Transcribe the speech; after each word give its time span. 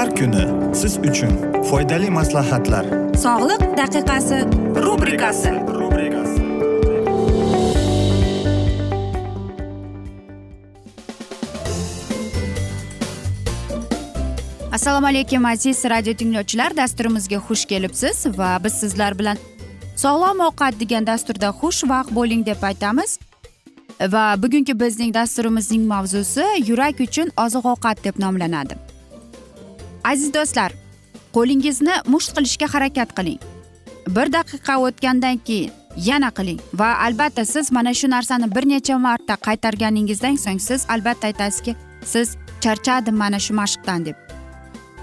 Har 0.00 0.10
kuni 0.16 0.44
siz 0.74 0.94
uchun 0.98 1.32
foydali 1.68 2.10
maslahatlar. 2.10 2.86
Sog'liq 3.24 3.62
daqiqasi 3.80 4.38
rubrikasi. 4.84 5.50
Assalomu 14.72 15.06
alaykum 15.06 15.44
aziz 15.44 15.84
radio 15.84 16.14
tinglovchilar. 16.14 16.76
Dasturimizga 16.76 17.36
xush 17.48 17.64
kelibsiz 17.64 18.26
va 18.38 18.58
biz 18.64 18.72
sizlar 18.72 19.18
bilan 19.18 19.36
sog'lom 19.96 20.40
ovqat 20.48 20.80
degan 20.80 21.06
dasturda 21.06 21.48
xushvaqt 21.60 22.14
bo'ling 22.18 22.46
deb 22.46 22.62
aytamiz. 22.62 23.18
Va 24.14 24.24
bugungi 24.42 24.80
bizning 24.80 25.14
dasturimizning 25.14 25.84
mavzusi 25.92 26.46
yurak 26.68 27.04
uchun 27.06 27.28
oziq 27.44 27.64
ovqat 27.74 28.04
deb 28.04 28.16
nomlanadi. 28.24 28.89
Aziz 30.04 30.34
do'stlar 30.34 30.72
qo'lingizni 31.34 31.94
musht 32.06 32.34
qilishga 32.36 32.66
harakat 32.74 33.14
qiling. 33.18 33.38
Bir 34.16 34.32
daqiqa 34.32 34.78
o'tgandan 34.86 35.36
keyin 35.48 35.70
yana 35.96 36.30
qiling 36.30 36.60
va 36.80 36.90
albatta 37.06 37.44
siz 37.44 37.72
mana 37.72 37.94
shu 37.94 38.10
narsani 38.10 38.54
bir 38.56 38.64
necha 38.72 38.98
marta 38.98 39.34
qaytarganingizdan 39.46 40.36
so'ng 40.44 40.60
siz 40.68 40.86
albatta 40.88 41.26
aytasizki 41.30 41.76
siz 42.12 42.36
charchadim 42.60 43.16
mana 43.16 43.38
shu 43.38 43.54
mashqdan 43.54 44.06
deb. 44.06 44.16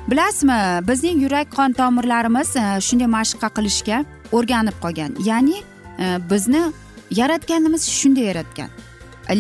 Bilasizmi 0.08 0.88
bizning 0.88 1.22
yurak 1.24 1.48
qon 1.56 1.74
tomirlarimiz 1.80 2.56
e, 2.56 2.64
shunday 2.88 3.10
mashqqa 3.18 3.50
qilishga 3.58 3.98
o'rganib 4.32 4.78
qolgan. 4.84 5.12
Ya'ni 5.30 5.58
e, 6.04 6.06
bizni 6.32 6.64
yaratganimiz 7.12 7.90
shunday 8.00 8.24
yaratgan. 8.32 8.70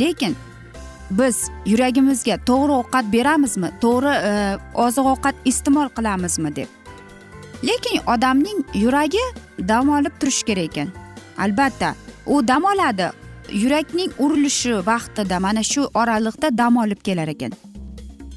Lekin 0.01 0.35
biz 1.09 1.50
yuragimizga 1.66 2.38
to'g'ri 2.50 2.73
ovqat 2.81 3.12
beramizmi 3.13 3.69
to'g'ri 3.81 4.13
e, 4.29 4.31
oziq 4.85 5.06
ovqat 5.13 5.35
iste'mol 5.45 5.90
qilamizmi 5.97 6.56
deb. 6.56 6.68
Lekin 7.63 8.01
odamning 8.13 8.59
yuragi 8.73 9.23
dam 9.68 9.90
olib 9.90 10.19
turishi 10.19 10.45
kerak 10.45 10.69
ekan. 10.69 10.90
Albatta 11.38 11.95
u 12.25 12.47
dam 12.47 12.63
oladi. 12.63 13.09
Yurakning 13.51 14.12
urilishi 14.19 14.73
vaqtida 14.85 15.40
mana 15.40 15.63
shu 15.63 15.81
oraliqda 15.94 16.57
dam 16.57 16.78
olib 16.78 17.01
kelar 17.03 17.28
ekan. 17.28 17.51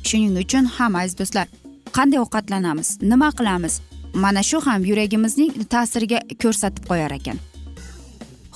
Shuning 0.02 0.38
uchun 0.44 0.64
ham 0.76 0.96
aziz 0.96 1.18
do'stlar 1.18 1.46
qanday 1.96 2.20
ovqatlanamiz 2.24 2.88
nima 3.02 3.30
qilamiz 3.38 3.80
mana 4.14 4.42
shu 4.42 4.60
ham 4.66 4.84
yuragimizning 4.90 5.52
ta'siriga 5.74 6.20
ko'rsatib 6.42 6.84
qo'yar 6.90 7.12
ekan. 7.18 7.38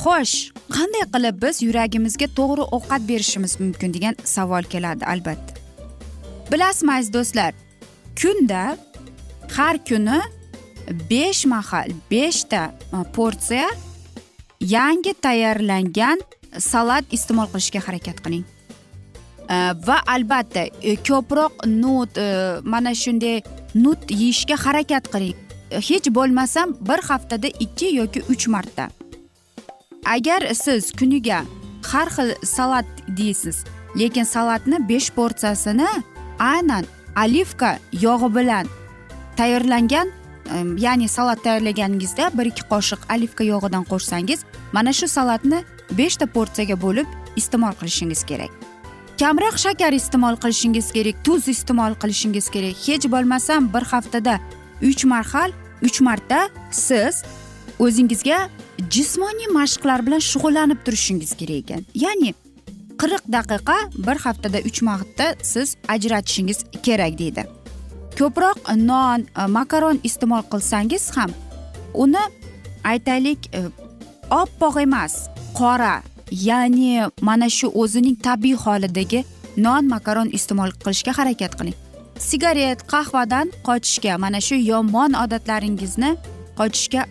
Xo'sh 0.02 0.50
qanday 0.76 1.04
qilib 1.14 1.36
biz 1.44 1.62
yuragimizga 1.62 2.28
to'g'ri 2.38 2.64
ovqat 2.76 3.02
berishimiz 3.08 3.60
mumkin 3.60 3.94
degan 3.94 4.14
savol 4.24 4.64
keladi 4.72 5.04
albatta. 5.12 5.54
Bilasizmi 6.50 6.92
aziz 6.92 7.12
do'stlar 7.16 7.52
kunda 8.20 8.76
har 9.56 9.76
kuni 9.88 10.20
besh 11.10 11.46
mahal 11.46 11.90
beshta 12.10 12.62
e, 12.92 12.96
porsiya 13.16 13.68
yangi 14.60 15.14
tayyorlangan 15.26 16.18
salat 16.58 17.04
iste'mol 17.16 17.48
qilishga 17.52 17.80
harakat 17.86 18.20
qiling. 18.24 18.44
E, 19.48 19.56
va 19.86 19.98
albatta 20.16 20.66
e, 20.82 20.96
ko'proq 21.08 21.64
nut 21.66 22.18
mana 22.72 22.94
shunday 23.02 23.42
nut 23.74 24.10
yeyishga 24.10 24.56
harakat 24.66 25.08
qiling. 25.14 25.38
Hech 25.88 26.10
bo'lmasam 26.16 26.76
bir 26.88 27.00
haftada 27.08 27.48
ikki 27.64 27.94
yoki 28.00 28.20
uch 28.32 28.46
marta. 28.48 28.90
Agar 30.04 30.54
siz 30.54 30.92
kuniga 30.92 31.44
har 31.92 32.08
xil 32.16 32.34
salat 32.42 32.86
deysiz 33.08 33.64
lekin 33.98 34.24
salatni 34.24 34.88
besh 34.88 35.10
porsiyasini 35.10 35.88
aynan 36.38 36.84
olivka 37.24 37.78
yog'i 37.92 38.34
bilan 38.36 38.66
tayyorlangan 39.36 40.08
ya'ni 40.76 41.08
salat 41.08 41.44
tayyorlaganingizda 41.44 42.30
bir 42.38 42.46
ikki 42.46 42.62
qoshiq 42.72 43.00
olivka 43.16 43.44
yog'idan 43.44 43.84
qo'shsangiz 43.84 44.40
mana 44.72 44.92
shu 44.92 45.08
salatni 45.08 45.64
beshta 45.98 46.26
porsiyaga 46.26 46.76
bo'lib 46.82 47.06
iste'mol 47.36 47.74
qilishingiz 47.80 48.24
kerak. 48.24 48.50
Kamroq 49.20 49.56
shakar 49.58 49.92
iste'mol 49.92 50.36
qilishingiz 50.42 50.92
kerak 50.92 51.16
tuz 51.24 51.48
iste'mol 51.48 51.94
qilishingiz 52.02 52.50
kerak. 52.50 52.76
Hech 52.86 53.06
bo'lmasam 53.14 53.72
bir 53.74 53.84
haftada 53.92 54.40
uch 54.82 55.04
marhal 55.04 55.50
uch 55.82 56.00
marta 56.00 56.48
siz 56.70 57.22
o'zingizga 57.78 58.48
jismoniy 58.78 59.48
mashqlar 59.52 60.06
bilan 60.06 60.22
shug'ullanib 60.30 60.84
turishingiz 60.84 61.36
kerak 61.40 61.58
ekan. 61.62 61.82
Ya'ni 61.94 62.34
qirq 63.00 63.22
daqiqa 63.36 63.78
bir 64.06 64.16
haftada 64.24 64.58
uch 64.68 64.82
marta 64.82 65.26
siz 65.42 65.76
ajratishingiz 65.88 66.58
kerak 66.86 67.18
deydi. 67.18 67.44
Ko'proq 68.18 68.58
non 68.90 69.20
e, 69.20 69.46
makaron 69.58 69.98
iste'mol 70.08 70.42
qilsangiz 70.52 71.04
ham 71.16 71.30
uni 71.94 72.24
aytaylik 72.84 73.40
e, 73.58 73.60
oppoq 74.30 74.76
emas 74.86 75.14
qora 75.58 76.02
ya'ni 76.30 77.10
mana 77.20 77.48
shu 77.58 77.66
o'zining 77.82 78.16
tabiiy 78.26 78.56
holidagi 78.64 79.24
non 79.56 79.88
makaron 79.94 80.28
iste'mol 80.38 80.70
qilishga 80.84 81.12
harakat 81.18 81.52
qiling. 81.58 81.76
Sigaret 82.28 82.80
qahvadan 82.92 83.46
qochishga 83.66 84.18
mana 84.24 84.40
shu 84.46 84.56
yomon 84.70 85.12
odatlaringizni 85.24 86.10
qochishga 86.58 87.02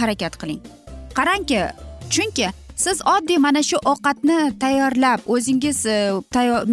harakat 0.00 0.36
qiling. 0.40 0.77
Qarangki 1.18 1.60
chunki 2.10 2.48
siz 2.76 3.00
oddiy 3.14 3.38
mana 3.38 3.62
shu 3.62 3.76
ovqatni 3.92 4.58
tayyorlab 4.62 5.20
o'zingiz 5.34 5.86
e, 5.86 5.96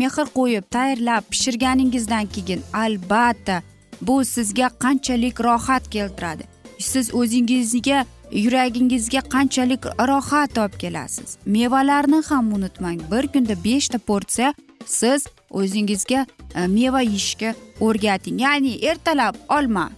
mehr 0.02 0.28
qo'yib 0.38 0.66
tayyorlab 0.76 1.24
pishirganingizdan 1.32 2.26
keyin 2.36 2.62
albatta 2.74 3.62
bu 4.02 4.26
sizga 4.26 4.70
qanchalik 4.84 5.44
rohat 5.44 5.90
keltiradi. 5.90 6.44
Siz 6.80 7.16
o'zingizga 7.16 8.06
yuragingizga 8.32 9.22
qanchalik 9.34 9.86
rohat 9.86 10.58
olib 10.58 10.78
kelasiz. 10.80 11.38
Mevalarni 11.46 12.22
ham 12.30 12.54
unutmang. 12.54 13.00
Bir 13.12 13.28
kunda 13.28 13.56
beshta 13.64 13.98
porsiya 13.98 14.54
siz 14.86 15.28
o'zingizga 15.50 16.26
e, 16.56 16.68
meva 16.68 17.02
yeyishga 17.02 17.56
o'rgating. 17.82 18.42
Ya'ni 18.42 18.74
ertalab 18.86 19.36
olma 19.50 19.90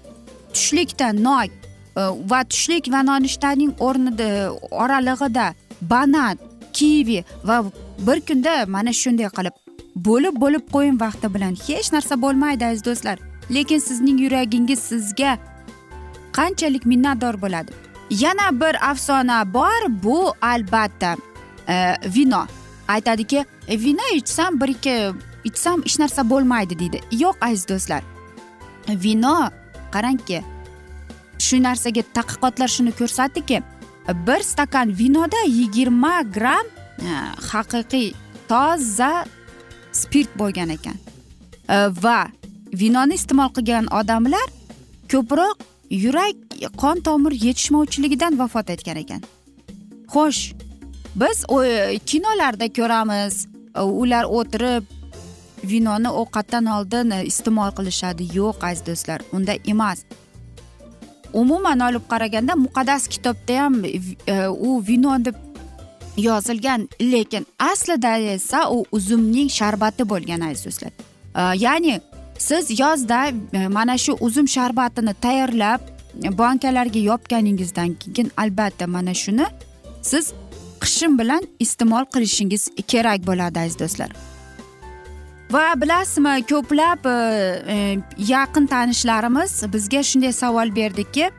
tushlikda 0.53 1.13
nok 1.13 1.66
Э, 1.97 2.03
va 2.29 2.43
tushlik 2.45 2.91
va 2.93 3.01
nonushtaning 3.05 3.71
o'rnida 3.87 4.27
oralig'ida 4.83 5.45
banan 5.91 6.37
kivi 6.77 7.23
va 7.49 7.55
bir 8.07 8.19
kunda 8.27 8.53
mana 8.75 8.91
shunday 9.01 9.29
qilib 9.37 9.55
bo'lib 10.07 10.35
bo'lib 10.43 10.67
qo'ying 10.75 10.99
vaqti 11.03 11.31
bilan 11.35 11.55
hech 11.67 11.87
narsa 11.95 12.17
bo'lmaydi 12.23 12.65
aziz 12.69 12.83
do'stlar. 12.87 13.17
Lekin 13.55 13.79
sizning 13.87 14.19
yuragingiz 14.25 14.79
sizga 14.89 15.31
qanchalik 16.37 16.85
minnatdor 16.91 17.35
bo'ladi? 17.43 17.71
Yana 18.23 18.47
bir 18.61 18.75
afsona 18.89 19.37
bor 19.53 19.81
bu 20.03 20.17
albatta 20.51 21.15
e, 21.67 21.75
vino. 22.15 22.43
Aytadiki 22.87 23.45
e, 23.67 23.79
vino 23.85 24.05
ichsam 24.19 24.61
bir 24.61 24.69
ikki 24.75 24.95
ichsam 25.49 25.81
hech 25.87 25.97
narsa 26.03 26.29
bo'lmaydi 26.29 26.79
deydi. 26.79 27.01
Yo'q 27.23 27.35
aziz 27.41 27.65
do'stlar. 27.71 28.03
Vino 29.03 29.37
qarangki 29.93 30.43
shu 31.39 31.57
narsaga 31.63 32.03
tadqiqotlar 32.17 32.69
shuni 32.75 32.91
ko'rsatdiki 32.99 33.61
bir 34.27 34.41
stakan 34.43 34.97
vinoda 34.99 35.41
yigirma 35.47 36.21
gramm 36.21 36.67
e, 37.01 37.09
haqiqiy 37.51 38.13
toza 38.49 39.25
spirt 39.91 40.31
bo'lgan 40.39 40.69
ekan. 40.69 40.97
E, 41.69 41.75
va 42.03 42.27
vinoni 42.73 43.13
iste'mol 43.19 43.51
qilgan 43.57 43.89
odamlar 43.99 44.47
ko'proq 45.11 45.57
yurak 45.89 46.35
qon 46.81 47.01
tomir 47.07 47.33
yetishmovchiligidan 47.45 48.39
vafot 48.39 48.69
etgan 48.69 48.97
ekan. 49.03 49.21
Xo'sh 50.13 50.53
biz 51.15 51.43
kinolarda 52.05 52.67
ko'ramiz 52.79 53.47
e, 53.75 53.81
ular 53.81 54.25
o'tirib 54.37 54.83
vinoni 55.63 56.09
ovqatdan 56.21 56.65
oldin 56.75 57.11
iste'mol 57.31 57.71
qilishadi. 57.77 58.23
Yo'q 58.39 58.63
aziz 58.69 58.85
do'stlar 58.87 59.19
unday 59.35 59.59
emas. 59.73 60.05
Umuman 61.33 61.79
olib 61.79 62.05
qaraganda 62.09 62.55
muqaddas 62.55 63.07
kitobda 63.07 63.63
ham 63.63 63.83
e, 63.85 64.47
u 64.47 64.83
vino 64.87 65.25
deb 65.25 65.35
yozilgan 66.17 66.89
lekin 67.01 67.45
aslida 67.59 68.17
esa 68.17 68.69
u 68.71 68.85
uzumning 68.91 69.49
sharbati 69.49 70.09
bo'lgan 70.09 70.41
aziz 70.41 70.65
do'stlar. 70.65 70.91
E, 71.35 71.41
ya'ni 71.65 72.01
siz 72.37 72.79
yozda 72.79 73.27
e, 73.53 73.67
mana 73.67 73.97
shu 73.97 74.17
uzum 74.19 74.47
sharbatini 74.47 75.13
tayyorlab 75.13 75.81
bankalarga 76.37 76.99
yopganingizdan 76.99 77.93
keyin 77.93 78.31
albatta 78.37 78.87
mana 78.87 79.13
shuni 79.13 79.45
siz 80.01 80.33
qishim 80.81 81.19
bilan 81.19 81.43
iste'mol 81.59 82.05
qilishingiz 82.13 82.69
kerak 82.87 83.27
bo'ladi 83.27 83.59
aziz 83.59 83.79
do'stlar. 83.79 84.09
Va 85.51 85.73
bilasizmi 85.81 86.43
ko'plab 86.49 87.05
e, 87.05 87.15
e, 87.73 87.75
yaqin 88.17 88.67
tanishlarimiz 88.67 89.63
bizga 89.73 90.03
shunday 90.03 90.33
savol 90.33 90.73
berdiki 90.75 91.29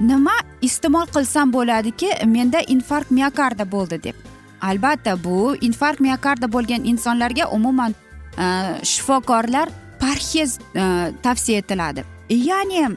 nima 0.00 0.36
iste'mol 0.62 1.06
qilsam 1.16 1.52
bo'ladiki 1.52 2.10
menda 2.26 2.60
infarkt 2.74 3.10
miokarda 3.10 3.66
bo'ldi 3.72 4.02
deb. 4.02 4.14
Albatta 4.62 5.16
bu 5.24 5.56
infarkt 5.60 6.00
miokarda 6.00 6.52
bo'lgan 6.52 6.86
insonlarga 6.92 7.48
umuman 7.58 7.94
e, 8.38 8.46
shifokorlar 8.82 9.68
parhez 10.00 10.58
e, 10.74 11.12
tavsiya 11.22 11.58
etiladi. 11.58 12.04
Ya'ni 12.30 12.88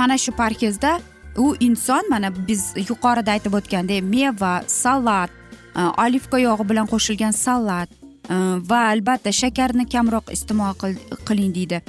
mana 0.00 0.18
shu 0.18 0.32
parhezda 0.32 1.00
u 1.36 1.54
inson 1.60 2.02
mana 2.10 2.32
biz 2.48 2.72
yuqorida 2.88 3.36
aytib 3.36 3.54
o'tgandek 3.54 4.02
meva 4.02 4.62
salat 4.66 5.30
e, 5.76 5.80
olivka 6.04 6.38
yog'i 6.38 6.68
bilan 6.70 6.86
qo'shilgan 6.92 7.36
salat 7.36 7.99
Э, 8.30 8.36
va 8.70 8.80
albatta 8.92 9.32
shakarni 9.34 9.88
kamroq 9.90 10.30
iste'mol 10.30 10.76
qiling 11.28 11.54
deydi. 11.54 11.80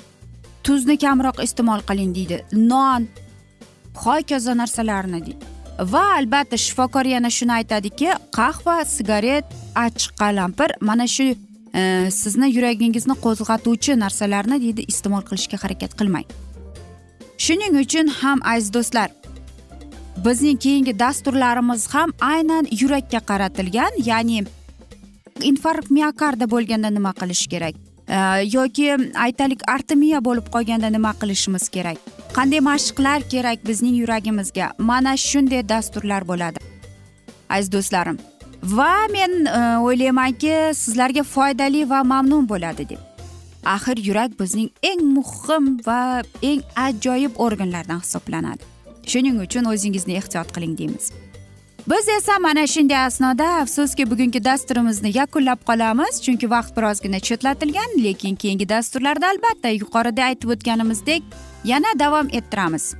Tuzni 0.65 0.97
kamroq 0.97 1.41
iste'mol 1.45 1.83
qiling 1.89 2.15
deydi. 2.17 2.41
Non 2.57 3.05
hokazo 4.05 4.55
narsalarni 4.57 5.21
deydi. 5.25 5.51
Va 5.93 6.03
albatta 6.17 6.57
shifokor 6.57 7.05
yana 7.13 7.29
shuni 7.37 7.53
aytadiki 7.59 8.09
qahva 8.37 8.81
sigaret 8.95 9.53
achchiq 9.85 10.17
qalampir 10.21 10.73
mana 10.81 11.07
shu 11.15 11.27
e, 11.31 11.81
sizni 12.21 12.49
yuragingizni 12.55 13.15
qo'zg'atuvchi 13.25 13.97
narsalarni 14.03 14.57
deydi 14.65 14.85
iste'mol 14.93 15.23
qilishga 15.29 15.61
harakat 15.63 15.93
qilmang. 15.99 16.25
Shuning 17.45 17.77
uchun 17.83 18.09
ham 18.21 18.41
aziz 18.53 18.73
do'stlar 18.77 19.09
bizning 20.25 20.57
keyingi 20.65 20.93
dasturlarimiz 21.03 21.87
ham 21.93 22.09
aynan 22.33 22.65
yurakka 22.81 23.21
qaratilgan 23.29 23.93
ya'ni 24.09 24.43
infarkt 25.41 25.91
miokarda 25.91 26.49
bo'lganda 26.49 26.89
nima 26.89 27.13
qilish 27.13 27.47
kerak? 27.47 27.75
Yoki 28.53 28.87
aytaylik 29.25 29.61
artemiya 29.67 30.19
bo'lib 30.23 30.49
qolganda 30.55 30.89
nima 30.91 31.13
qilishimiz 31.21 31.69
kerak? 31.69 31.97
Qanday 32.33 32.59
mashqlar 32.59 33.21
kerak 33.29 33.63
bizning 33.67 33.95
yuragimizga? 34.01 34.71
Mana 34.77 35.15
shunday 35.17 35.63
dasturlar 35.69 36.27
bo'ladi. 36.27 36.59
Aziz 37.49 37.71
do'stlarim 37.71 38.17
va 38.63 39.07
men 39.11 39.45
e, 39.45 39.77
o'ylaymanki 39.81 40.53
sizlarga 40.75 41.23
foydali 41.23 41.89
va 41.89 42.03
mamnun 42.03 42.47
bo'ladi 42.49 42.89
deb. 42.89 42.99
Axir 43.65 43.97
yurak 43.97 44.39
bizning 44.39 44.69
eng 44.83 45.01
muhim 45.15 45.79
va 45.85 46.21
eng 46.41 46.61
ajoyib 46.75 47.37
organlardan 47.37 48.01
hisoblanadi. 48.01 48.63
Shuning 49.05 49.41
uchun 49.41 49.65
o'zingizni 49.65 50.17
ehtiyot 50.21 50.53
qiling 50.55 50.77
deymiz. 50.77 51.11
Biz 51.87 52.09
esa 52.09 52.39
mana 52.39 52.67
shunday 52.67 52.97
asnoda 52.97 53.47
afsuski 53.61 54.11
bugungi 54.11 54.43
dasturimizni 54.43 55.17
yakunlab 55.17 55.59
qolamiz. 55.65 56.21
Chunki 56.21 56.49
vaqt 56.49 56.77
birozgina 56.77 57.19
chetlatilgan 57.19 58.03
lekin 58.03 58.35
keyingi 58.35 58.69
dasturlarda 58.69 59.27
albatta 59.27 59.69
yuqorida 59.69 60.23
aytib 60.23 60.49
o'tganimizdek 60.49 61.23
yana 61.63 61.99
davom 61.99 62.27
ettiramiz. 62.31 62.95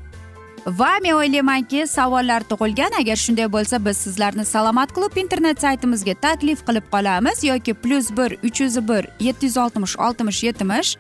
Va 0.68 0.92
men 1.04 1.14
o'ylaymanki 1.14 1.88
savollar 1.88 2.42
tug'ilgan. 2.50 2.92
Agar 3.00 3.16
shunday 3.16 3.48
bo'lsa 3.54 3.86
biz 3.86 3.98
sizlarni 3.98 4.46
salomat 4.46 4.94
klub 4.94 5.18
internet 5.18 5.62
saytimizga 5.62 6.14
taklif 6.14 6.66
qilib 6.68 6.86
qolamiz. 6.92 7.44
Yoki 7.44 7.74
plyus 7.74 8.12
bir 8.18 8.38
uch 8.44 8.62
yuz 8.62 8.88
bir 8.88 9.08
yetti 9.20 9.46
yuz 9.46 9.58
oltmish 9.58 9.98
oltmish 10.00 10.44
yetmish 10.44 10.98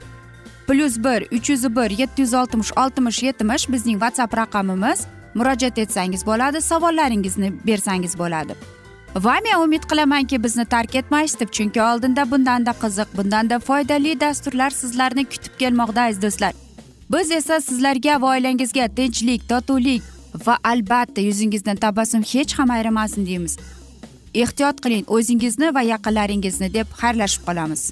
plyus 0.67 0.97
bir 0.97 1.21
uch 1.37 1.49
yuz 1.49 1.75
bir 1.75 1.89
yetti 1.89 2.21
yuz 2.21 2.33
oltmish 2.33 2.71
oltmish 2.77 3.23
yetmish 3.23 3.69
bizning 3.69 3.97
whatsapp 3.99 4.37
raqamimiz. 4.37 5.07
Murojaat 5.35 5.77
etsangiz 5.77 6.25
bo'ladi 6.25 6.61
savollaringizni 6.61 7.53
bersangiz 7.67 8.17
bo'ladi. 8.19 8.55
Va 9.15 9.35
men 9.43 9.63
umid 9.63 9.83
qilamanki 9.91 10.43
bizni 10.43 10.65
tark 10.65 10.95
etmaysiz 10.95 11.39
deb 11.39 11.49
chunki 11.57 11.81
oldinda 11.81 12.31
bundanda 12.31 12.71
qiziq 12.83 13.17
bundanda 13.17 13.59
foydali 13.59 14.19
dasturlar 14.19 14.69
sizlarni 14.69 15.25
kutib 15.25 15.53
kelmoqda 15.59 16.01
aziz 16.01 16.21
do'stlar. 16.21 16.53
Biz 17.11 17.31
esa 17.31 17.61
sizlarga 17.61 18.21
va 18.21 18.27
oilangizga 18.35 18.87
tinchlik 18.87 19.49
totuvlik 19.49 20.03
va 20.47 20.57
albatta 20.63 21.21
yuzingizdan 21.21 21.75
tabassum 21.75 22.21
hech 22.21 22.59
ham 22.59 22.69
ayrimasin 22.69 23.25
deymiz. 23.25 23.57
Ehtiyot 24.33 24.79
qiling 24.83 25.05
o'zingizni 25.17 25.73
va 25.75 25.81
yaqinlaringizni 25.81 26.73
deb 26.73 26.87
xayrlashib 27.01 27.43
qolamiz. 27.47 27.91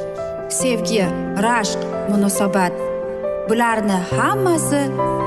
sevgi 0.51 1.05
rashq 1.45 1.79
munosabat. 2.09 2.73
Bularni 3.49 3.97
hammasi 4.11 4.81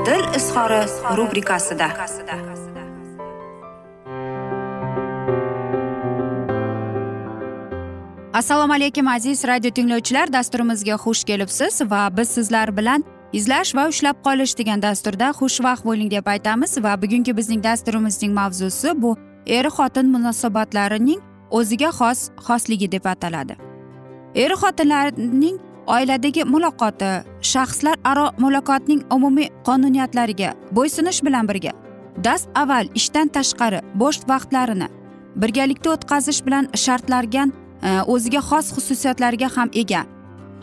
dil 0.05 0.25
izhori 0.37 0.81
rubrikasida. 1.17 1.87
Assalomu 8.33 8.73
alaykum 8.73 9.07
aziz 9.07 9.43
radio 9.47 9.71
tinglovchilar. 9.71 10.33
Dasturimizga 10.33 10.95
xush 10.95 11.23
kelibsiz 11.23 11.81
va 11.91 12.17
biz 12.17 12.29
sizlar 12.29 12.77
bilan 12.77 13.03
izlash 13.33 13.75
va 13.75 13.87
ushlab 13.87 14.17
qolish 14.23 14.57
degan 14.57 14.81
dasturda 14.81 15.29
xushvaqt 15.39 15.85
bo'ling 15.85 16.11
deb 16.11 16.27
aytamiz 16.27 16.77
va 16.83 17.01
bugungi 17.01 17.37
bizning 17.37 17.63
dasturimizning 17.63 18.33
mavzusi 18.33 19.01
bu 19.01 19.17
er 19.47 19.65
xotin 19.65 20.11
munosabatlarining 20.15 21.21
o'ziga 21.49 21.89
xos 21.99 22.29
xosligi 22.47 22.91
deb 22.91 23.05
ataladi. 23.05 23.64
Er 24.35 24.51
xotinlarning 24.61 25.57
oiladagi 25.95 26.43
muloqoti 26.53 27.11
shaxslar 27.51 27.95
aro 28.11 28.27
muloqotning 28.43 29.01
umumiy 29.15 29.49
qonuniyatlariga 29.67 30.53
bo'ysunish 30.77 31.21
bilan 31.27 31.47
birga 31.49 31.71
dast 32.27 32.49
avval 32.61 32.89
ishdan 32.99 33.27
tashqari 33.37 33.79
bo'sh 34.01 34.19
vaqtlarini 34.31 34.87
birgalikda 35.41 35.93
o'tkazish 35.95 36.41
bilan 36.45 36.67
shartlangan 36.85 37.53
e, 37.83 37.89
o'ziga 38.13 38.41
xos 38.49 38.71
xususiyatlarga 38.75 39.49
ham 39.55 39.69
ega. 39.73 40.01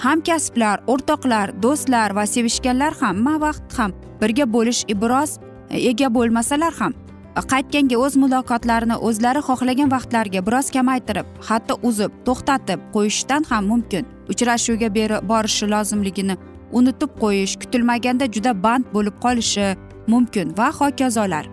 Hamkasblar 0.04 0.82
o'rtoqlar 0.92 1.52
do'stlar 1.62 2.14
va 2.16 2.24
sevishganlar 2.34 2.92
hamma 3.00 3.34
vaqt 3.46 3.78
ham 3.78 3.92
birga 4.20 4.46
bo'lish 4.54 4.82
biroz 5.02 5.38
e, 5.70 5.76
ega 5.90 6.08
bo'lmasalar 6.16 6.72
ham 6.80 6.92
qaytganga 7.40 7.96
o'z 7.96 8.16
muloqotlarini 8.20 8.96
o'zlari 9.08 9.40
xohlagan 9.48 9.90
vaqtlariga 9.94 10.40
biroz 10.46 10.70
kamaytirib 10.70 11.26
hatto 11.48 11.78
uzib 11.88 12.12
to'xtatib 12.26 12.80
qo'yishdan 12.94 13.42
ham 13.50 13.64
mumkin. 13.72 14.04
Uchrashuvga 14.32 14.94
beri 14.94 15.18
borishi 15.28 15.66
lozimligini 15.74 16.36
unutib 16.72 17.10
qo'yish 17.22 17.56
kutilmaganda 17.62 18.26
juda 18.34 18.52
band 18.64 18.84
bo'lib 18.94 19.16
qolishi 19.24 19.76
mumkin 20.06 20.52
va 20.58 20.68
hokazolar. 20.80 21.44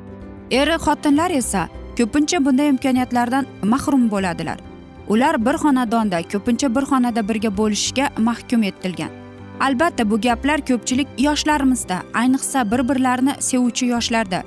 Eri 0.52 0.76
xotinlar 0.86 1.32
esa 1.32 1.68
ko'pincha 1.98 2.46
bunday 2.46 2.70
imkoniyatlardan 2.74 3.46
mahrum 3.64 4.12
bo'ladilar. 4.12 4.60
Ular 5.08 5.46
bir 5.46 5.56
xonadonda 5.64 6.22
ko'pincha 6.32 6.76
bir 6.76 6.84
xonada 6.92 7.28
birga 7.30 7.58
bo'lishga 7.58 8.06
mahkum 8.18 8.64
etilgan. 8.64 9.12
Albatta 9.60 10.10
bu 10.12 10.22
gaplar 10.22 10.60
ko'pchilik 10.70 11.08
yoshlarimizda 11.18 11.98
ayniqsa 12.14 12.72
bir 12.72 12.90
birlarini 12.90 13.34
sevuvchi 13.40 13.86
yoshlarda 13.86 14.44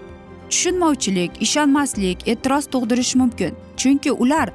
tushunmovchilik 0.52 1.30
ishonmaslik 1.44 2.28
e'tiroz 2.28 2.64
tug'dirishi 2.72 3.18
mumkin. 3.18 3.52
Chunki 3.76 4.12
ular 4.12 4.48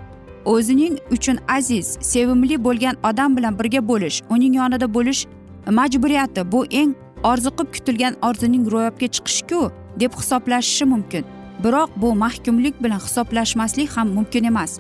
o'zining 0.46 0.98
uchun 1.12 1.38
aziz 1.58 1.98
sevimli 2.01 2.63
bo'lgan 2.66 2.96
odam 3.10 3.38
bilan 3.38 3.60
birga 3.60 3.82
bo'lish 3.88 4.18
uning 4.30 4.54
yonida 4.60 4.88
bo'lish 4.94 5.22
majburiyati 5.80 6.51
bu 6.51 6.66
eng 6.82 6.92
orziqib 7.32 7.68
kutilgan 7.75 8.13
orzuning 8.27 8.63
ro'yobga 8.74 9.08
chiqishku 9.16 9.62
deb 10.01 10.12
hisoblashishi 10.20 10.86
mumkin. 10.94 11.24
Biroq 11.63 11.89
bu 12.01 12.16
mahkumlik 12.24 12.75
bilan 12.84 13.01
hisoblashmaslik 13.08 13.89
ham 13.98 14.08
mumkin 14.18 14.44
emas. 14.44 14.80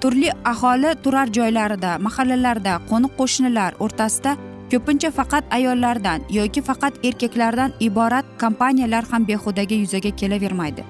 Turli 0.00 0.30
aholi 0.52 0.90
turar 1.02 1.28
joylarida 1.36 1.90
mahallalarda 2.06 2.72
qo'ni 2.90 3.08
qo'shnilar 3.18 3.70
o'rtasida 3.84 4.36
ko'pincha 4.72 5.10
faqat 5.18 5.44
ayollardan 5.56 6.24
yoki 6.38 6.62
faqat 6.68 6.94
erkaklardan 7.04 7.72
iborat 7.80 8.26
kompaniyalar 8.40 9.04
ham 9.10 9.28
behudaga 9.28 9.74
yuzaga 9.74 10.10
kelavermaydi. 10.20 10.84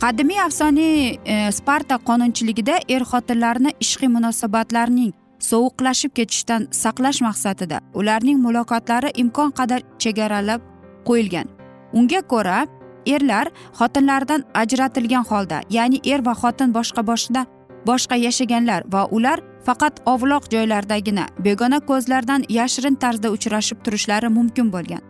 Qadimiy 0.00 0.40
afsoniy 0.40 1.18
e, 1.24 1.52
sparta 1.52 1.98
qonunchiligida 2.08 2.78
er 2.88 3.02
xotinlarni 3.10 3.74
ishqiy 3.84 4.08
munosabatlarning 4.16 5.12
sovuqlashib 5.48 6.12
ketishdan 6.18 6.68
saqlash 6.82 7.20
maqsadida 7.26 7.80
ularning 7.94 8.38
muloqotlari 8.46 9.10
imkon 9.22 9.52
qadar 9.58 9.80
chegaralab 10.02 10.60
qo'yilgan. 11.08 11.46
Unga 11.92 12.22
ko'ra 12.32 12.58
erlar 13.06 13.46
xotinlaridan 13.78 14.44
ajratilgan 14.62 15.24
holda 15.30 15.60
ya'ni 15.76 16.00
er 16.12 16.20
va 16.26 16.34
xotin 16.42 16.72
boshqa 16.78 17.06
boshida 17.10 17.46
boshqa 17.86 18.16
yashaganlar 18.26 18.82
va 18.92 19.06
ular 19.16 19.38
faqat 19.66 20.00
ovloq 20.12 20.44
joylardagina 20.54 21.24
begona 21.44 21.80
ko'zlardan 21.80 22.44
yashirin 22.48 22.94
tarzda 22.94 23.30
uchrashib 23.36 23.78
turishlari 23.84 24.28
mumkin 24.28 24.72
bo'lgan. 24.72 25.02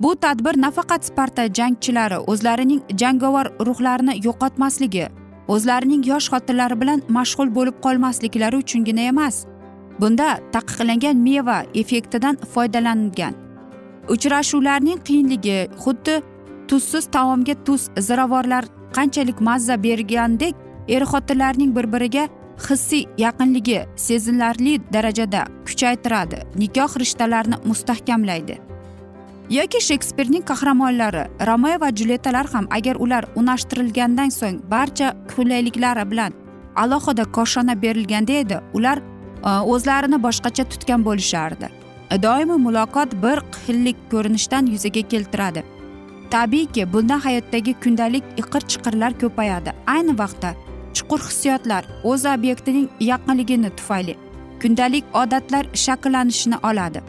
Bu 0.00 0.16
tadbir 0.16 0.54
nafaqat 0.66 1.04
sparta 1.04 1.44
jangchilari 1.58 2.18
o'zlarining 2.32 2.82
jangovar 3.00 3.46
ruhlarini 3.66 4.14
yo'qotmasligi 4.26 5.06
o'zlarining 5.54 6.02
yosh 6.10 6.28
xotinlari 6.32 6.80
bilan 6.80 7.00
mashg'ul 7.16 7.54
bo'lib 7.56 7.76
qolmasliklari 7.84 8.56
uchungina 8.64 9.02
emas 9.12 9.36
bunda 10.00 10.28
taqiqlangan 10.54 11.16
meva 11.28 11.58
effektidan 11.74 12.36
foydalanilgan. 12.54 13.34
Uchrashuvlarning 14.14 14.98
qiyinligi 15.06 15.58
xuddi 15.82 16.14
tuzsiz 16.68 17.04
taomga 17.16 17.54
tuz 17.66 17.82
ziravorlar 18.06 18.64
qanchalik 18.96 19.40
mazza 19.40 19.76
bergandek 19.82 20.54
er 20.88 21.02
xotinlarning 21.12 21.70
bir 21.76 21.86
biriga 21.92 22.24
hissiy 22.58 23.06
yaqinligi 23.18 23.80
sezilarli 23.96 24.80
darajada 24.92 25.46
kuchaytiradi. 25.66 26.36
Nikoh 26.56 26.96
rishtalarini 27.00 27.56
mustahkamlaydi. 27.64 28.58
Yoki 29.50 29.80
shekspirning 29.80 30.44
qahramonlari 30.50 31.26
romeo 31.46 31.80
va 31.80 31.90
juletalar 31.92 32.46
ham 32.52 32.66
agar 32.70 32.96
ular 32.96 33.24
unashtirilgandan 33.36 34.30
so'ng 34.32 34.62
barcha 34.70 35.12
qulayliklari 35.34 36.04
bilan 36.10 36.32
alohida 36.76 37.24
koshona 37.24 37.74
berilganda 37.82 38.32
edi 38.32 38.60
ular 38.72 38.98
e, 38.98 39.50
o'zlarini 39.72 40.22
boshqacha 40.26 40.64
tutgan 40.64 41.04
bo'lishardi. 41.04 41.68
Doimiy 42.22 42.60
muloqot 42.66 43.14
bir 43.24 43.42
xillik 43.64 43.96
ko'rinishdan 44.10 44.66
yuzaga 44.72 45.02
keltiradi. 45.12 45.62
Tabiiyki 46.30 46.92
bunda 46.92 47.24
hayotdagi 47.24 47.74
kundalik 47.84 48.24
iqir 48.40 48.62
chiqirlar 48.70 49.12
ko'payadi. 49.20 49.70
Ayni 49.86 50.18
vaqtda 50.18 50.54
chuqur 50.96 51.20
hissiyotlar 51.28 51.82
o'z 52.04 52.22
obyektining 52.34 52.86
yaqinligini 53.00 53.70
tufayli 53.78 54.14
kundalik 54.64 55.04
odatlar 55.14 55.66
shakllanishini 55.74 56.56
oladi. 56.56 57.02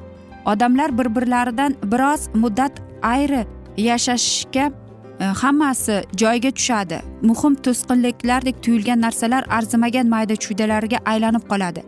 Odamlar 0.46 0.98
bir 0.98 1.16
birlaridan 1.16 1.76
biroz 1.84 2.30
muddat 2.34 2.72
ayri 3.02 3.46
yashashga 3.78 4.72
e, 5.20 5.24
hammasi 5.24 6.04
joyiga 6.18 6.52
tushadi. 6.52 7.02
Muhim 7.22 7.56
to'sqinliklardek 7.56 8.64
tuyulgan 8.64 9.02
narsalar 9.02 9.44
arzimagan 9.50 10.08
mayda 10.08 10.36
chuydalarga 10.36 10.98
aylanib 11.06 11.44
qoladi. 11.52 11.82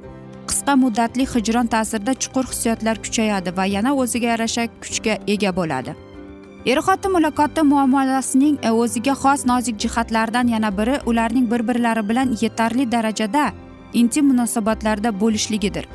Qisqa 0.49 0.75
muddatli 0.83 1.25
hijron 1.33 1.67
ta'sirida 1.67 2.13
chuqur 2.13 2.45
hissiyotlar 2.51 2.95
kuchayadi 3.05 3.57
va 3.57 3.65
yana 3.65 3.95
o'ziga 3.95 4.27
yarasha 4.27 4.67
kuchga 4.83 5.13
ega 5.27 5.55
bo'ladi. 5.55 5.95
Er 6.65 6.79
xotin 6.81 7.11
muloqoti 7.11 7.61
muammolasining 7.63 8.57
e, 8.63 8.71
o'ziga 8.71 9.13
xos 9.13 9.45
nozik 9.45 9.77
jihatlaridan 9.83 10.47
yana 10.47 10.77
biri 10.77 10.99
ularning 11.05 11.51
bir 11.51 11.67
birlari 11.67 12.09
bilan 12.09 12.35
yetarli 12.41 12.91
darajada 12.91 13.51
intim 13.93 14.25
munosabatlarda 14.27 15.19
bo'lishligidir. 15.19 15.87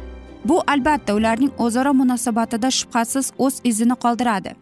Bu 0.45 0.63
albatta 0.67 1.15
ularning 1.15 1.53
o'zaro 1.59 1.95
munosabatida 1.95 2.71
shubhasiz 2.71 3.33
o'z 3.39 3.61
izini 3.65 3.95
qoldiradi. 4.05 4.55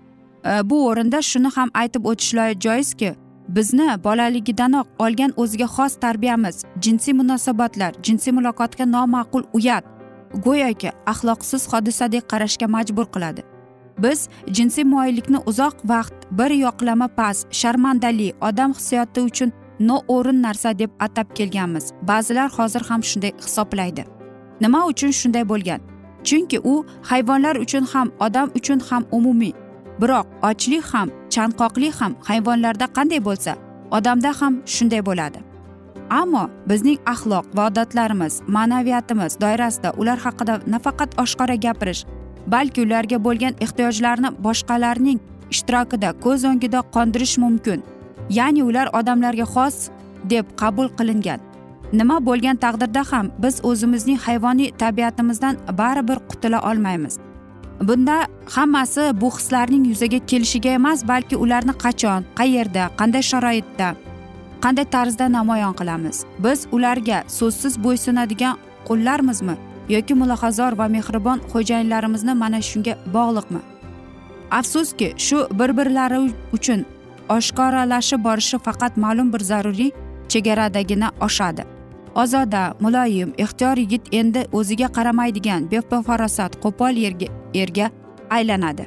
E, 0.44 0.70
bu 0.70 0.86
o'rinda 0.88 1.22
shuni 1.22 1.50
ham 1.56 1.70
aytib 1.74 2.04
o'tish 2.04 2.34
joizki 2.64 3.14
bizni 3.48 3.88
bolaligidanoq 4.04 4.86
olgan 4.98 5.32
o'ziga 5.36 5.66
xos 5.76 5.96
tarbiyamiz 6.04 6.64
jinsiy 6.82 7.14
munosabatlar 7.14 7.92
jinsiy 8.02 8.32
muloqotga 8.32 8.84
noma'qul 8.96 9.44
uyat 9.52 9.84
go'yoki 10.46 10.90
axloqsiz 11.06 11.62
hodisadek 11.72 12.28
qarashga 12.32 12.66
majbur 12.66 13.06
qiladi. 13.14 13.49
Biz 14.02 14.28
jinsiy 14.46 14.84
moyillikni 14.84 15.38
uzoq 15.46 15.74
vaqt 15.84 16.14
bir 16.30 16.50
yoqlama 16.50 17.08
past 17.08 17.46
sharmandali 17.60 18.32
odam 18.40 18.72
hissiyoti 18.72 19.20
uchun 19.20 19.52
noo'rin 19.80 20.42
narsa 20.42 20.78
deb 20.78 20.90
atab 21.00 21.34
kelganmiz. 21.34 21.92
Ba'zilar 22.02 22.50
hozir 22.56 22.82
ham 22.88 23.02
shunday 23.02 23.32
hisoblaydi. 23.44 24.04
Nima 24.60 24.86
uchun 24.86 25.10
shunday 25.20 25.48
bo'lgan? 25.48 25.80
Chunki 26.24 26.58
u 26.64 26.86
hayvonlar 27.02 27.56
uchun 27.56 27.84
ham 27.92 28.12
odam 28.20 28.50
uchun 28.54 28.80
ham 28.88 29.04
umumiy. 29.12 29.52
Biroq 30.00 30.26
ochlik 30.42 30.84
ham 30.92 31.08
chanqoqlik 31.34 31.94
ham 32.00 32.12
hayvonlarda 32.28 32.86
qanday 32.96 33.20
bo'lsa 33.28 33.52
odamda 33.90 34.30
ham 34.40 34.62
shunday 34.74 35.02
bo'ladi. 35.08 35.38
Ammo 36.10 36.44
bizning 36.70 36.98
axloq 37.12 37.46
va 37.56 37.66
odatlarimiz 37.70 38.42
ma'naviyatimiz 38.56 39.32
doirasida 39.42 39.90
ular 40.00 40.18
haqida 40.24 40.54
nafaqat 40.66 41.10
oshkora 41.22 41.54
gapirish 41.54 42.02
balki 42.46 42.82
ularga 42.86 43.24
bo'lgan 43.24 43.54
ehtiyojlarni 43.60 44.30
boshqalarning 44.44 45.20
ishtirokida 45.50 46.12
ko'z 46.24 46.44
o'ngida 46.44 46.80
qondirish 46.94 47.38
mumkin. 47.38 47.82
Ya'ni 48.38 48.62
ular 48.62 48.88
odamlarga 48.98 49.46
xos 49.54 49.76
deb 50.30 50.44
qabul 50.56 50.88
qilingan. 50.98 51.40
Nima 51.92 52.16
bo'lgan 52.26 52.56
taqdirda 52.64 53.02
ham 53.12 53.30
biz 53.42 53.60
o'zimizning 53.64 54.18
hayvoniy 54.26 54.70
tabiatimizdan 54.82 55.56
baribir 55.78 56.18
qutula 56.30 56.60
olmaymiz. 56.70 57.18
Bunda 57.88 58.26
hammasi 58.54 59.20
bu 59.20 59.30
hislarning 59.36 59.86
yuzaga 59.86 60.18
kelishiga 60.30 60.70
emas 60.70 61.08
balki 61.08 61.36
ularni 61.36 61.74
qachon 61.84 62.24
qayerda 62.38 62.90
qanday 63.00 63.22
sharoitda 63.30 63.88
qanday 64.64 64.84
tarzda 64.84 65.32
namoyon 65.32 65.74
qilamiz. 65.80 66.16
Biz 66.44 66.66
ularga 66.72 67.18
so'zsiz 67.38 67.74
bo'ysunadigan 67.84 68.56
qullarmizmi 68.88 69.56
yoki 69.94 70.14
mulohazor 70.14 70.72
va 70.80 70.86
mehribon 70.96 71.38
xo'jayinlarimizni 71.52 72.34
mana 72.42 72.60
shunga 72.70 72.94
bog'liqmi? 73.14 73.60
Afsuski 74.58 75.08
shu 75.26 75.38
bir 75.58 75.70
birlari 75.78 76.18
uchun 76.56 76.80
oshkoralashib 77.36 78.24
borishi 78.24 78.58
faqat 78.66 78.96
ma'lum 78.96 79.32
bir 79.32 79.42
zaruriy 79.50 79.90
chegaradagina 80.28 81.08
oshadi. 81.26 81.62
Ozoda 82.14 82.74
muloyim 82.80 83.34
ixtiyor 83.38 83.76
yigit 83.76 84.14
endi 84.20 84.40
o'ziga 84.52 84.88
qaramaydigan 84.96 85.70
befarosat 85.72 86.52
qo'pol 86.64 86.94
yerga 87.04 87.28
erga 87.54 87.90
aylanadi. 88.30 88.84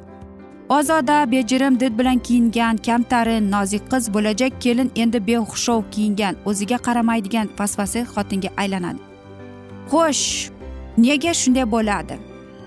Ozoda 0.70 1.32
bejirim 1.32 1.80
did 1.80 2.00
bilan 2.00 2.20
kiyingan 2.20 2.78
kamtarin 2.78 3.52
nozik 3.52 3.84
qiz 3.92 4.14
bo'lajak 4.14 4.62
kelin 4.62 4.92
endi 4.96 5.28
behushov 5.28 5.82
kiyingan 5.92 6.36
o'ziga 6.46 6.78
qaramaydigan 6.78 7.48
pasvasi 7.58 8.00
xotinga 8.14 8.50
aylanadi. 8.58 9.00
Xo'sh 9.92 10.53
nega 10.98 11.34
shunday 11.34 11.66
bo'ladi? 11.72 12.20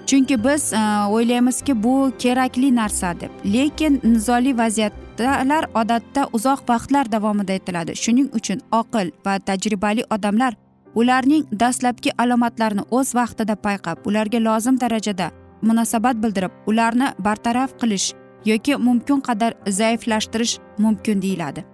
Chunki 0.07 0.45
biz 0.45 0.73
e, 0.73 0.83
o'ylaymizki 1.11 1.83
bu 1.83 2.13
kerakli 2.19 2.75
narsa 2.75 3.21
deb. 3.21 3.31
Lekin 3.45 4.01
nizoli 4.05 4.59
vaziyatlar 4.59 5.65
odatda 5.75 6.29
uzoq 6.33 6.61
vaqtlar 6.69 7.13
davomida 7.13 7.53
aytiladi. 7.53 7.97
Shuning 7.97 8.29
uchun 8.35 8.61
oqil 8.73 9.11
va 9.27 9.39
tajribali 9.39 10.05
odamlar 10.11 10.55
ularning 10.95 11.45
dastlabki 11.61 12.11
alomatlarini 12.19 12.85
o'z 12.91 13.15
vaqtida 13.15 13.55
payqab 13.67 14.07
ularga 14.09 14.39
lozim 14.45 14.81
darajada 14.81 15.31
munosabat 15.63 16.17
bildirib 16.23 16.53
ularni 16.67 17.09
bartaraf 17.19 17.71
qilish 17.81 18.07
yoki 18.45 18.77
mumkin 18.77 19.21
qadar 19.21 19.53
zaiflashtirish 19.69 20.59
mumkin 20.79 21.23
deyiladi. 21.23 21.65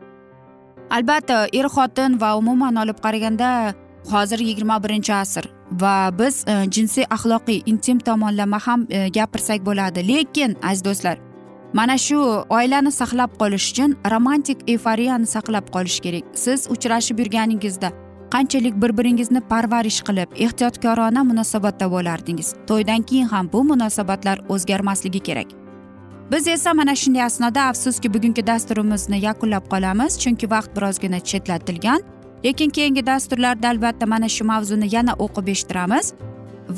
Albatta 0.91 1.47
er 1.59 1.67
xotin 1.75 2.21
va 2.21 2.37
umuman 2.37 2.77
olib 2.77 2.99
qaraganda 3.05 3.75
hozir 4.11 4.39
yigirma 4.39 4.83
birinchi 4.85 5.15
asr 5.15 5.49
va 5.71 6.11
biz 6.19 6.45
e, 6.49 6.65
jinsiy 6.71 7.05
axloqiy 7.11 7.63
intim 7.67 7.99
tomonlama 7.99 8.59
ham 8.67 8.87
e, 8.91 9.09
gapirsak 9.09 9.67
bo'ladi. 9.67 10.09
Lekin 10.09 10.57
aziz 10.63 10.85
do'stlar 10.85 11.19
mana 11.73 11.99
shu 11.99 12.19
oilani 12.51 12.93
saqlab 12.93 13.31
qolish 13.41 13.71
uchun 13.73 13.97
romantik 14.11 14.59
eyforiyani 14.69 15.27
saqlab 15.27 15.71
qolish 15.75 16.01
kerak. 16.01 16.25
Siz 16.35 16.67
uchrashib 16.71 17.19
yurganingizda 17.19 17.93
qanchalik 18.35 18.83
bir 18.83 18.99
biringizni 18.99 19.41
parvarish 19.41 20.01
qilib 20.09 20.31
ehtiyotkorona 20.45 21.25
munosabatda 21.31 21.91
bo'lardingiz? 21.95 22.55
To'ydan 22.69 23.03
keyin 23.03 23.27
ham 23.27 23.53
bu 23.53 23.65
munosabatlar 23.65 24.39
o'zgarmasligi 24.49 25.21
kerak. 25.21 25.49
Biz 26.33 26.49
esa 26.49 26.75
mana 26.75 26.95
shunday 26.95 27.23
asnoda 27.23 27.63
afsuski 27.63 28.15
bugungi 28.15 28.47
dasturimizni 28.47 29.19
yakunlab 29.25 29.65
qolamiz 29.73 30.19
chunki 30.23 30.51
vaqt 30.51 30.77
birozgina 30.77 31.21
chetlatilgan. 31.21 32.01
Lekin 32.45 32.71
keyingi 32.71 33.07
dasturlarda 33.07 33.69
albatta 33.69 34.07
mana 34.07 34.29
shu 34.29 34.45
mavzuni 34.45 34.95
yana 34.95 35.13
o'qib 35.13 35.49
eshittiramiz. 35.49 36.13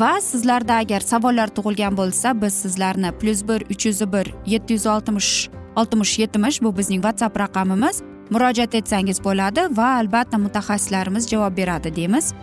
Va 0.01 0.21
sizlarda 0.21 0.75
agar 0.75 1.01
savollar 1.01 1.49
tug'ilgan 1.57 1.97
bo'lsa 1.97 2.43
biz 2.43 2.55
sizlarni 2.63 3.13
plyus 3.21 3.43
bir 3.49 3.61
uch 3.73 3.87
yuz 3.87 4.01
bir 4.13 4.33
yetti 4.47 4.73
yuz 4.75 4.87
oltmish 4.87 5.49
oltmish 5.77 6.19
yetmish 6.19 6.63
bu 6.63 6.77
bizning 6.79 7.03
whatsapp 7.03 7.39
raqamimiz. 7.39 8.03
Murojaat 8.31 8.75
etsangiz 8.75 9.25
bo'ladi 9.25 9.61
va 9.77 9.89
albatta 10.01 10.39
mutaxassislarimiz 10.39 11.29
javob 11.29 11.57
beradi 11.57 11.97
deymiz. 11.97 12.35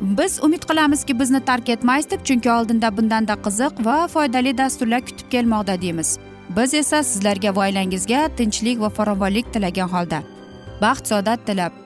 Biz 0.00 0.40
umid 0.42 0.62
qilamizki 0.68 1.20
bizni 1.20 1.40
tark 1.44 1.68
etmaysiz 1.68 2.10
deb 2.10 2.24
chunki 2.24 2.50
oldinda 2.50 2.96
bundanda 2.96 3.34
qiziq 3.46 3.84
va 3.86 3.96
foydali 4.08 4.58
dasturlar 4.58 5.00
kutib 5.00 5.30
kelmoqda 5.30 5.80
deymiz. 5.82 6.18
Biz 6.56 6.74
esa 6.74 7.02
sizlarga 7.02 7.56
va 7.56 7.60
oilangizga 7.66 8.28
tinchlik 8.36 8.80
va 8.80 8.88
farovonlik 8.88 9.52
tilagan 9.52 9.88
holda 9.88 10.22
baxt 10.80 11.06
saodat 11.06 11.46
tilab 11.46 11.85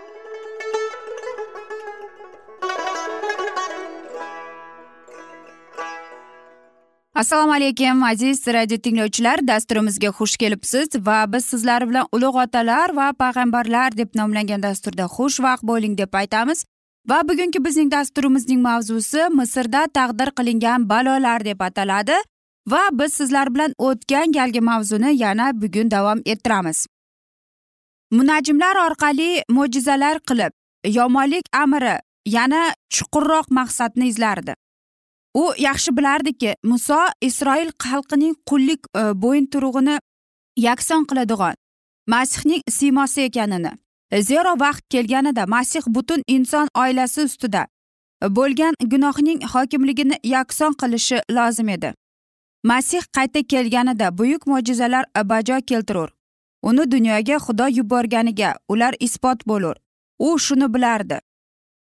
Assalomu 7.21 7.53
alaykum 7.53 8.03
aziz 8.03 8.47
radio 8.47 8.77
tinglovchilar. 8.77 9.39
Dasturimizga 9.47 10.09
xush 10.17 10.37
kelibsiz 10.41 10.87
va 11.07 11.17
biz 11.33 11.45
sizlar 11.45 11.81
bilan 11.89 12.05
ulug' 12.15 12.37
otalar 12.43 12.89
va 12.99 13.07
payg'ambarlar 13.21 13.97
deb 13.97 14.09
nomlangan 14.19 14.63
dasturda 14.63 15.05
xushvaqt 15.15 15.63
bo'ling 15.71 15.97
deb 15.97 16.13
aytamiz. 16.21 16.65
Va 17.09 17.19
bugungi 17.29 17.59
bizning 17.65 17.91
dasturimizning 17.91 18.61
mavzusi 18.61 19.27
misrda 19.39 19.81
taqdir 19.97 20.29
qilingan 20.37 20.89
balolar 20.89 21.45
deb 21.49 21.61
ataladi. 21.67 22.17
Va 22.71 22.81
biz 22.99 23.13
sizlar 23.19 23.53
bilan 23.53 23.71
o'tgan 23.77 24.33
galgi 24.37 24.61
mavzuni 24.69 25.11
yana 25.23 25.51
bugun 25.61 25.91
davom 25.91 26.19
ettiramiz. 26.25 26.79
Munajimlar 28.17 28.75
orqali 28.87 29.29
mo'jizalar 29.57 30.17
qilib 30.29 30.51
yomonlik 30.97 31.45
amri 31.63 31.95
yana 32.37 32.63
chuqurroq 32.95 33.47
maqsadni 33.59 34.07
izlardi. 34.13 34.53
U 35.33 35.53
yaxshi 35.57 35.97
bilardiki 35.97 36.55
muso 36.63 36.99
isroil 37.21 37.69
xalqining 37.83 38.35
qullik 38.49 38.81
e, 38.95 39.01
bo'yinturug'ini 39.23 39.99
yakson 40.57 41.05
qiladigan 41.05 41.55
masihning 42.07 42.61
siymosi 42.69 43.21
ekanini 43.21 43.71
e, 44.11 44.21
zero 44.21 44.59
vaqt 44.59 44.83
kelganida 44.89 45.45
masih 45.47 45.81
butun 45.87 46.23
inson 46.27 46.67
oilasi 46.75 47.21
ustida 47.23 47.67
e, 48.23 48.35
bo'lgan 48.35 48.75
gunohning 48.81 49.43
hokimligini 49.53 50.17
yakson 50.23 50.73
qilishi 50.73 51.21
lozim 51.31 51.69
edi. 51.69 51.93
Masih 52.63 53.01
qayta 53.15 53.43
kelganida 53.43 54.17
buyuk 54.17 54.47
mo'jizalar 54.47 55.05
e, 55.19 55.29
bajo 55.29 55.61
keltirur. 55.61 56.09
Uni 56.63 56.91
dunyoga 56.91 57.37
xudo 57.45 57.67
yuborganiga 57.77 58.57
ular 58.69 58.93
isbot 58.99 59.47
bo'lur. 59.47 59.75
U 60.19 60.39
shuni 60.39 60.73
bilardi. 60.73 61.19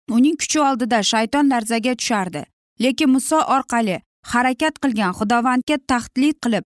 Uning 0.10 0.38
kuchi 0.38 0.60
oldida 0.60 1.04
shayton 1.04 1.50
larzaga 1.50 1.95
tushardi. 1.95 2.45
Lekin 2.84 3.10
muso 3.16 3.40
orqali 3.56 3.98
harakat 4.32 4.80
qilgan 4.84 5.12
xudovandga 5.20 5.78
tahdid 5.92 6.36
qilib 6.44 6.63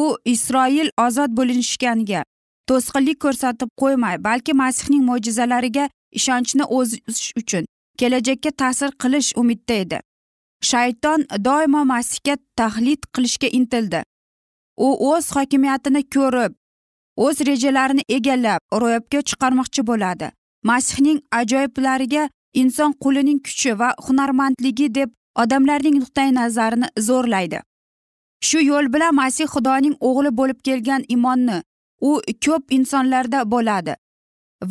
u 0.00 0.02
isroil 0.34 0.88
ozod 1.06 1.30
bo'linishganiga 1.38 2.22
to'sqinlik 2.68 3.18
ko'rsatib 3.24 3.70
qo'ymay 3.80 4.16
balki 4.28 4.52
masihning 4.62 5.02
mo'jizalariga 5.10 5.84
ishonchni 6.18 6.64
o'zish 6.78 7.32
uchun 7.40 7.64
kelajakka 7.98 8.50
ta'sir 8.50 8.90
qilish 9.02 9.32
umidda 9.40 9.74
edi. 9.84 9.98
Shayton 10.70 11.26
doimo 11.48 11.82
masihga 11.92 12.36
tahlid 12.56 13.00
qilishga 13.14 13.48
intildi. 13.58 14.00
U 14.86 14.88
o'z 15.10 15.30
hokimiyatini 15.36 16.02
ko'rib 16.14 16.52
o'z 17.26 17.36
rejalarini 17.50 18.04
egallab 18.16 18.60
ro'yobga 18.82 19.20
chiqarmoqchi 19.28 19.86
bo'ladi. 19.90 20.28
Masihning 20.70 21.20
ajoyiblariga 21.40 22.24
inson 22.62 22.92
qo'lining 23.04 23.40
kuchi 23.46 23.78
va 23.80 23.88
hunarmandligi 24.06 24.88
deb 24.98 25.10
odamlarning 25.42 25.96
nuqtai 26.02 26.34
nazarini 26.40 26.88
zo'rlaydi. 27.08 27.60
Shu 28.48 28.58
yo'l 28.70 28.92
bilan 28.94 29.14
masih 29.14 29.46
xudoning 29.54 29.96
o'g'li 30.08 30.30
bo'lib 30.38 30.60
kelgan 30.66 31.04
imonni 31.08 31.62
u 32.00 32.10
ko'p 32.44 32.72
insonlarda 32.78 33.40
bo'ladi 33.52 33.94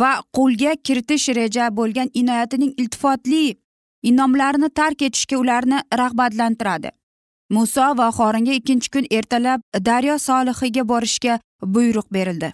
va 0.01 0.12
qo'lga 0.38 0.75
kiritish 0.84 1.30
reja 1.39 1.65
bo'lgan 1.80 2.10
inoyatining 2.13 2.73
iltifotli 2.82 3.58
inomlarini 4.03 4.69
tark 4.69 5.01
etishga 5.01 5.38
ularni 5.38 5.80
rag'batlantiradi. 6.01 6.89
Muso 7.49 7.88
va 7.97 8.08
xoringa 8.17 8.53
ikkinchi 8.60 8.89
kun 8.93 9.06
ertalab 9.12 9.62
daryo 9.89 10.17
solihiga 10.27 10.84
borishga 10.91 11.39
buyruq 11.75 12.08
berildi. 12.12 12.51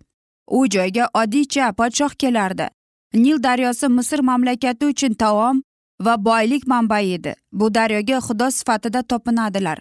U 0.58 0.68
joyga 0.68 1.10
oddiycha 1.22 1.74
podshoh 1.80 2.14
kelardi. 2.22 2.68
Nil 3.14 3.44
daryosi 3.44 3.88
misr 3.90 4.20
mamlakati 4.30 4.86
uchun 4.86 5.14
taom 5.14 5.64
va 6.02 6.18
boylik 6.26 6.68
manbai 6.68 7.14
edi. 7.14 7.36
Bu 7.52 7.74
daryoga 7.74 8.20
xudo 8.28 8.52
sifatida 8.52 9.04
topinadilar 9.04 9.80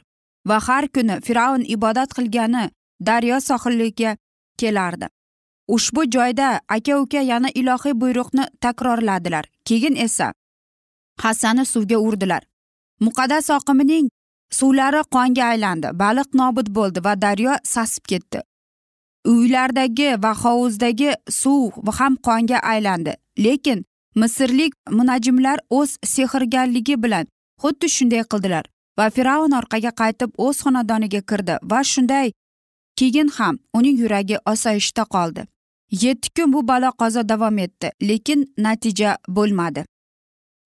va 0.48 0.58
har 0.66 0.88
kuni 0.88 1.20
fir'avn 1.26 1.64
ibodat 1.74 2.14
qilgani 2.16 2.70
daryo 3.00 3.40
sohiliga 3.40 4.16
kelardi. 4.58 5.06
Ushbu 5.68 6.04
joyda 6.14 6.60
aka 6.68 7.00
uka 7.00 7.20
yana 7.20 7.48
ilohiy 7.54 7.94
buyruqni 8.00 8.44
takrorladilar. 8.60 9.44
Keyin 9.64 9.96
esa 9.96 10.32
hassani 11.22 11.64
suvga 11.66 11.98
urdilar. 11.98 12.42
Muqaddas 13.00 13.50
oqimining 13.50 14.08
suvlari 14.58 15.02
qonga 15.14 15.44
aylandi 15.52 15.88
baliq 16.02 16.28
nobud 16.40 16.68
bo'ldi 16.76 17.04
va 17.04 17.14
daryo 17.22 17.54
sasib 17.64 18.04
ketdi. 18.10 18.42
Uylardagi 19.32 20.08
va 20.22 20.32
hovuzdagi 20.42 21.10
suv 21.30 21.70
ham 21.98 22.16
qonga 22.26 22.58
aylandi. 22.72 23.12
Lekin 23.38 23.84
misrlik 24.14 24.72
munajimlar 24.90 25.58
o'z 25.70 25.96
sehrgarligi 26.14 26.96
bilan 27.02 27.26
xuddi 27.62 27.88
shunday 27.96 28.22
qildilar 28.32 28.64
va 28.98 29.06
fir'avn 29.16 29.52
orqaga 29.60 29.92
qaytib 30.00 30.30
o'z 30.46 30.56
xonadoniga 30.64 31.20
kirdi 31.30 31.54
va 31.70 31.80
shunday 31.92 32.32
keyin 32.98 33.28
ham 33.38 33.58
uning 33.78 33.96
yuragi 34.02 34.36
osoyishta 34.52 35.04
qoldi. 35.14 35.46
Yetti 36.04 36.28
kun 36.36 36.52
bu 36.52 36.60
balo 36.68 36.90
qazo 37.00 37.22
davom 37.28 37.58
etdi 37.58 37.88
lekin 38.08 38.40
natija 38.58 39.16
bo'lmadi. 39.28 39.84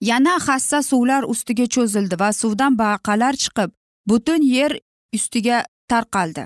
Yana 0.01 0.35
hassa 0.47 0.83
suvlar 0.83 1.23
ustiga 1.33 1.67
cho'zildi 1.75 2.19
va 2.23 2.31
suvdan 2.41 2.79
baqalar 2.79 3.35
chiqib 3.43 3.71
butun 4.11 4.43
yer 4.43 4.73
ustiga 5.17 5.65
tarqaldi. 5.91 6.45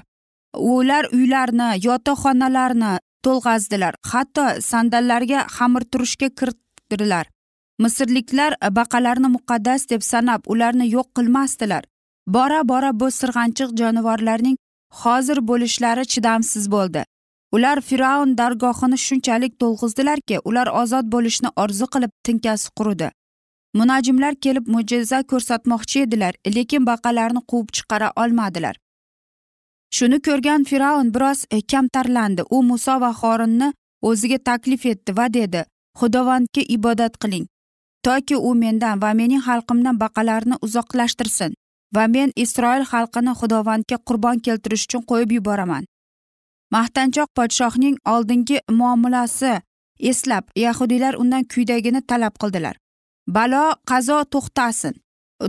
Ular 0.75 1.05
uylarni 1.17 1.69
yotoqxonalarni 1.87 2.93
to'lg'azdilar 3.25 3.95
hatto 4.13 4.45
sandallarga 4.71 5.41
xamirturushga 5.57 6.29
kirt 6.91 7.29
misrliklar 7.85 8.53
e, 8.53 8.69
baqalarni 8.79 9.29
muqaddas 9.37 9.89
deb 9.93 10.03
sanab 10.03 10.43
ularni 10.47 10.87
yo'q 10.97 11.09
qilmasdilar. 11.17 11.85
Bora 12.27 12.61
bora 12.69 12.91
bu 13.01 13.09
sirg'anchiq 13.19 13.71
jonivorlarning 13.81 14.57
hozir 15.03 15.39
bo'lishlari 15.51 16.05
chidamsiz 16.13 16.65
bo'ldi. 16.75 17.05
Ular 17.57 17.81
fir'avn 17.89 18.37
dargohini 18.41 18.99
shunchalik 19.07 19.57
to'lg'izdilarki 19.63 20.37
ular 20.49 20.69
ozod 20.83 21.07
bo'lishni 21.15 21.51
orzu 21.63 21.87
qilib 21.95 22.13
tinkasi 22.27 22.69
quridi 22.79 23.11
munajimlar 23.79 24.35
kelib 24.45 24.69
mo'jiza 24.75 25.23
ko'rsatmoqchi 25.33 26.03
edilar 26.07 26.35
lekin 26.57 26.87
baqalarni 26.91 27.43
quvib 27.51 27.69
chiqara 27.77 28.13
olmadilar. 28.23 28.77
Shuni 29.97 30.19
ko'rgan 30.27 30.65
fir'avn 30.71 31.13
biroz 31.15 31.45
e, 31.51 31.61
kamtarlandi. 31.73 32.43
U 32.57 32.63
muso 32.71 32.95
va 33.05 33.13
xorinni 33.21 33.69
o'ziga 34.09 34.39
taklif 34.49 34.87
etdi 34.93 35.17
va 35.19 35.27
dedi 35.39 35.65
xudovandga 36.01 36.63
ibodat 36.77 37.15
qiling. 37.23 37.47
Toki 38.05 38.37
u 38.49 38.51
mendan 38.63 39.01
va 39.03 39.11
mening 39.15 39.43
xalqimdan 39.47 39.97
baqalarni 40.03 40.57
uzoqlashtirsin 40.67 41.53
va 41.95 42.05
men 42.15 42.31
isroil 42.45 42.85
xalqini 42.93 43.33
xudovandga 43.41 43.97
qurbon 44.09 44.37
keltirish 44.47 44.85
uchun 44.89 45.03
qo'yib 45.11 45.31
yuboraman. 45.37 45.85
Maqtanchoq 46.75 47.29
podshohning 47.37 47.97
oldingi 48.15 48.59
muomalasi 48.79 49.53
eslab 50.11 50.45
yahudiylar 50.65 51.15
undan 51.23 51.45
quyidagini 51.53 52.01
talab 52.11 52.35
qildilar. 52.43 52.77
Balo 53.37 53.65
qazo 53.91 54.19
to'xtasin. 54.33 54.95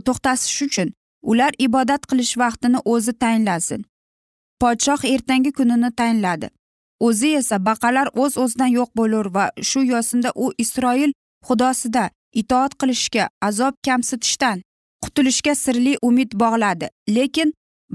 To'xtatish 0.06 0.62
uchun 0.68 0.90
ular 1.32 1.52
ibodat 1.66 2.02
qilish 2.10 2.34
vaqtini 2.42 2.80
o'zi 2.94 3.14
tayinlasin. 3.22 3.82
Podshoh 4.62 5.02
ertangi 5.14 5.52
kunini 5.58 5.90
tayinladi. 6.00 6.48
O'zi 7.08 7.30
esa 7.42 7.58
baqalar 7.68 8.08
o'z 8.24 8.34
o'zidan 8.44 8.72
yo'q 8.78 8.90
bo'lur 9.00 9.28
va 9.36 9.46
shu 9.70 9.80
yo'sinda 9.92 10.30
u 10.44 10.46
isroil 10.64 11.12
xudosida 11.48 12.04
itoat 12.42 12.72
qilishga 12.82 13.26
azob 13.48 13.74
kamsitishdan 13.86 14.58
qutulishga 15.04 15.54
sirli 15.56 15.94
umid 16.08 16.32
bog'ladi. 16.42 16.88
Lekin 17.16 17.54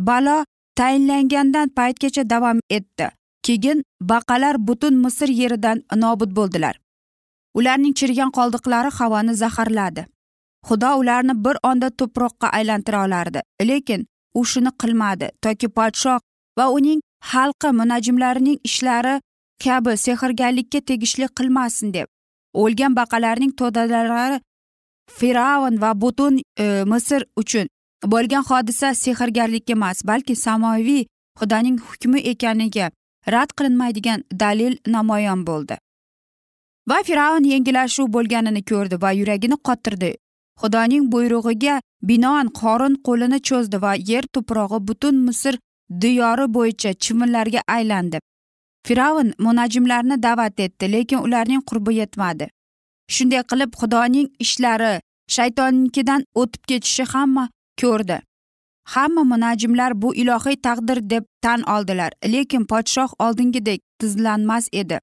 balo 0.09 0.45
tayinlangandan 0.79 1.69
paytgacha 1.79 2.31
davom 2.31 2.59
etdi. 2.71 3.07
Keyin 3.47 3.83
baqalar 4.03 4.57
butun 4.69 4.95
misr 5.05 5.29
yeridan 5.41 5.83
nobud 6.03 6.31
bo'ldilar. 6.39 6.75
Ularning 7.59 7.95
chirigan 7.99 8.31
qoldiqlari 8.39 8.91
havoni 8.99 9.35
zaharladi. 9.43 10.07
Xudo 10.69 10.91
ularni 11.01 11.35
bir 11.45 11.57
onda 11.63 11.89
tuproqqa 11.99 12.49
aylantira 12.59 13.05
olardi. 13.07 13.41
Lekin 13.63 14.07
u 14.35 14.45
shuni 14.45 14.71
qilmadi 14.81 15.31
toki 15.43 15.69
podshoh 15.77 16.19
va 16.59 16.65
uning 16.77 17.01
xalqi 17.21 17.71
munajimlarining 17.81 18.59
ishlari 18.65 19.21
kabi 19.65 19.97
sehrgarlikka 19.97 20.81
tegishli 20.81 21.29
qilmasin 21.39 21.95
deb. 21.95 22.07
O'lgan 22.55 22.97
baqalarning 22.97 23.53
to'dalari 23.61 24.41
fir'avn 25.19 25.81
va 25.81 26.01
butun 26.01 26.41
e, 26.59 26.85
misr 26.93 27.25
uchun 27.37 27.67
bo'lgan 28.13 28.45
hodisa 28.49 28.95
sehrgarlik 28.95 29.71
emas 29.71 30.05
balki 30.05 30.37
samoviy 30.37 31.07
xudoning 31.41 31.79
hukmi 31.89 32.21
ekaniga 32.33 32.91
rad 33.33 33.51
qilinmaydigan 33.59 34.25
dalil 34.33 34.79
namoyon 34.87 35.47
bo'ldi. 35.47 35.77
Va 36.89 36.99
fir'avn 37.07 37.45
yengillashuv 37.53 38.13
bo'lganini 38.17 38.63
ko'rdi 38.71 39.03
va 39.03 39.11
yuragini 39.21 39.57
qotirdi 39.69 40.13
xudoning 40.61 41.11
buyrug'iga 41.13 41.81
binoan 42.09 42.49
qorin 42.61 42.95
qo'lini 43.07 43.39
cho'zdi 43.49 43.81
va 43.85 43.93
yer 44.11 44.25
tuprog'i 44.35 44.79
butun 44.89 45.17
misr 45.27 45.59
diyori 45.91 46.47
bo'yicha 46.57 46.93
chivinlarga 46.93 47.61
aylandi. 47.69 48.19
Fir'avn 48.87 49.33
munajimlarni 49.39 50.23
da'vat 50.23 50.61
etdi 50.61 50.93
lekin 50.93 51.19
ularning 51.19 51.63
qurbi 51.71 51.95
yetmadi. 51.95 52.47
Shunday 53.15 53.43
qilib 53.51 53.73
xudoning 53.81 54.29
ishlari 54.45 54.93
shaytonnikidan 55.37 56.25
o'tib 56.41 56.63
ketishi 56.71 57.05
hamma 57.13 57.49
ko'rdi. 57.81 58.19
Hamma 58.95 59.23
munajimlar 59.33 60.03
bu 60.03 60.15
ilohiy 60.15 60.57
taqdir 60.67 60.99
deb 61.11 61.25
tan 61.43 61.63
oldilar 61.75 62.13
lekin 62.33 62.65
podshoh 62.71 63.11
oldingidek 63.19 63.81
tizlanmas 64.01 64.69
edi. 64.73 64.99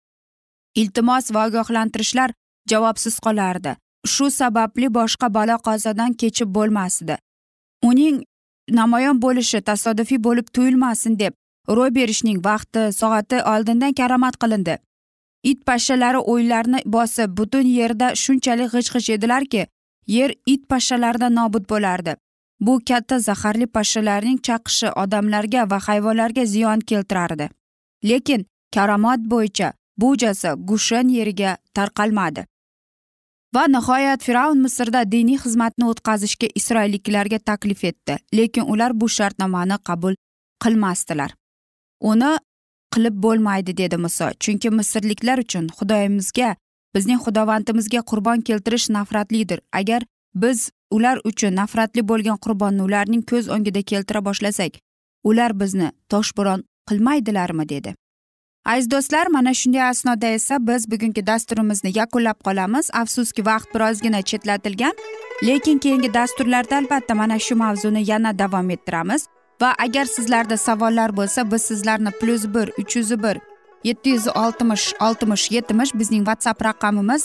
Iltimos 0.76 1.34
va 1.34 1.48
ogohlantirishlar 1.48 2.32
javobsiz 2.69 3.19
qolardi. 3.26 3.76
Shu 4.13 4.32
sababli 4.32 4.88
boshqa 4.98 5.34
balo 5.34 5.58
qazodan 5.67 6.13
kechib 6.13 6.50
bo'lmasdi. 6.56 7.17
Uning 7.89 8.24
namoyon 8.69 9.19
bo'lishi 9.21 9.62
tasodifiy 9.62 10.19
bo'lib 10.28 10.47
tuyulmasin 10.56 11.19
deb 11.19 11.34
ro'y 11.67 11.91
berishning 11.95 12.39
vaqti 12.45 12.91
soati 12.99 13.43
oldindan 13.54 13.93
karomat 13.93 14.38
qilindi. 14.38 14.78
It 15.43 15.65
pashshalari 15.65 16.19
o'ylarni 16.34 16.80
bosib 16.86 17.38
butun 17.38 17.67
yerda 17.78 18.15
shunchalik 18.15 18.71
g'ij 18.71 18.91
g'ij 18.93 19.10
edilarki 19.15 19.67
yer 20.08 20.32
it 20.45 20.69
pashshalaridan 20.69 21.36
nobud 21.36 21.65
bo'lardi. 21.69 22.15
Bu 22.60 22.80
katta 22.88 23.19
zaharli 23.19 23.67
pashshalarning 23.67 24.39
chaqishi 24.47 24.89
odamlarga 25.04 25.69
va 25.71 25.80
hayvonlarga 25.88 26.45
ziyon 26.45 26.80
keltirardi. 26.80 27.49
Lekin 28.10 28.45
karomat 28.76 29.19
bo'yicha 29.34 29.73
bu 29.97 30.15
jazo 30.17 30.56
gushen 30.69 31.08
yeriga 31.10 31.58
tarqalmadi. 31.73 32.45
Va 33.56 33.63
nihoyat 33.76 34.24
fir'avn 34.28 34.62
misrda 34.66 35.04
diniy 35.16 35.38
xizmatni 35.44 35.86
o'tkazishga 35.92 36.48
isroilliklarga 36.60 37.39
taklif 37.50 37.84
etdi 37.89 38.18
lekin 38.39 38.70
ular 38.74 38.96
bu 39.02 39.10
shartnomani 39.18 39.78
qabul 39.89 40.16
qilmasdilar. 40.63 41.32
Uni 42.12 42.32
qilib 42.94 43.16
bo'lmaydi 43.26 43.78
dedi 43.82 43.98
muso 44.06 44.30
chunki 44.44 44.70
misrliklar 44.80 45.44
uchun 45.46 45.70
xudoyimizga 45.78 46.50
bizning 46.96 47.20
xudovandimizga 47.26 48.02
qurbon 48.12 48.42
keltirish 48.48 48.89
nafratlidir. 48.98 49.60
Agar 49.80 50.02
biz 50.36 50.70
ular 50.92 51.20
uchun 51.30 51.56
nafratli 51.62 52.02
bo'lgan 52.12 52.38
qurbonni 52.46 52.82
ularning 52.88 53.24
ko'z 53.32 53.50
o'ngida 53.56 53.82
keltira 53.92 54.22
boshlasak 54.28 54.80
ular 55.30 55.60
bizni 55.62 55.92
toshbo'ron 56.12 56.63
qilmaydilarmi 56.89 57.70
dedi. 57.70 57.96
Aziz 58.65 58.91
do'stlar 58.91 59.28
mana 59.28 59.54
shunday 59.54 59.84
asnoda 59.84 60.28
esa 60.28 60.67
biz 60.67 60.91
bugungi 60.91 61.28
dasturimizni 61.28 61.91
yakunlab 61.95 62.39
qolamiz. 62.43 62.89
Afsuski 62.93 63.45
vaqt 63.45 63.76
birozgina 63.76 64.21
chetlatilgan 64.21 64.93
lekin 65.43 65.78
keyingi 65.78 66.13
dasturlarda 66.13 66.78
albatta 66.78 67.15
mana 67.15 67.39
shu 67.39 67.56
mavzuni 67.56 68.10
yana 68.12 68.39
davom 68.39 68.69
ettiramiz. 68.69 69.28
Va 69.62 69.73
agar 69.86 70.06
sizlarda 70.06 70.58
savollar 70.58 71.17
bo'lsa 71.17 71.52
biz 71.52 71.62
sizlarni 71.62 72.12
plyus 72.19 72.43
bir 72.56 72.67
uch 72.82 72.95
yuz 72.95 73.12
bir 73.23 73.38
yetti 73.84 74.10
yuz 74.10 74.28
oltmish 74.28 74.93
oltmish 74.99 75.52
yetmish 75.52 75.91
bizning 75.99 76.23
whatsapp 76.26 76.65
raqamimiz 76.65 77.23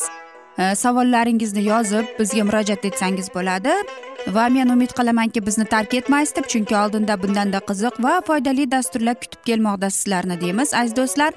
Э, 0.58 0.74
savollaringizni 0.74 1.62
yozib 1.64 2.06
bizga 2.18 2.44
murojaat 2.44 2.84
etsangiz 2.88 3.28
bo'ladi. 3.34 3.74
Va 4.36 4.48
men 4.54 4.72
umid 4.74 4.94
qilamanki 4.98 5.44
bizni 5.46 5.66
tark 5.74 5.94
etmaysiz 5.94 6.34
deb 6.38 6.48
chunki 6.52 6.76
oldinda 6.82 7.16
bundanda 7.22 7.60
qiziq 7.68 8.00
va 8.06 8.14
foydali 8.30 8.66
dasturlar 8.72 9.14
kutib 9.22 9.44
kelmoqda 9.50 9.90
sizlarni 9.98 10.40
deymiz 10.40 10.74
aziz 10.80 10.96
do'stlar. 11.00 11.32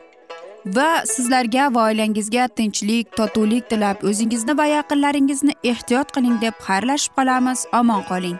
Va 0.78 0.90
sizlarga 1.14 1.70
va 1.76 1.88
oilangizga 1.92 2.48
tinchlik 2.58 3.18
totuvlik 3.20 3.70
tilab 3.70 4.08
o'zingizni 4.12 4.58
va 4.62 4.72
yaqinlaringizni 4.76 5.60
ehtiyot 5.74 6.16
qiling 6.16 6.42
deb 6.46 6.64
xayrlashib 6.70 7.20
qolamiz. 7.20 7.68
Omon 7.82 8.08
qoling. 8.14 8.40